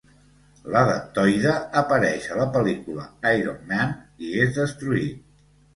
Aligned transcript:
L'Adaptoide 0.75 1.51
apareix 1.83 2.27
a 2.37 2.41
la 2.41 2.49
pel·lícula 2.57 3.07
"Iron 3.37 3.61
Man" 3.75 3.95
i 4.31 4.37
es 4.47 4.61
destruït. 4.63 5.27